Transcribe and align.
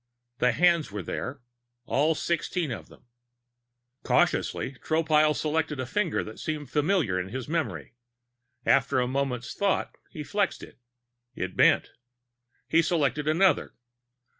The 0.39 0.53
hands 0.53 0.91
were 0.91 1.03
there. 1.03 1.41
All 1.85 2.15
sixteen 2.15 2.71
of 2.71 2.87
them. 2.87 3.05
Cautiously, 4.01 4.73
Tropile 4.83 5.35
selected 5.35 5.79
a 5.79 5.85
finger 5.85 6.23
that 6.23 6.39
seemed 6.39 6.71
familiar 6.71 7.19
in 7.19 7.29
his 7.29 7.47
memory. 7.47 7.93
After 8.65 8.99
a 8.99 9.05
moment's 9.07 9.53
thought, 9.53 9.95
he 10.09 10.23
flexed 10.23 10.63
it. 10.63 10.79
It 11.35 11.55
bent. 11.55 11.91
He 12.67 12.81
selected 12.81 13.27
another. 13.27 13.75